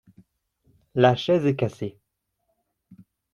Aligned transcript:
La 0.95 1.15
chaise 1.15 1.45
est 1.45 1.55
cassée. 1.55 1.99